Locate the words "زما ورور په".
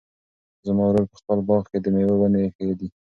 0.67-1.17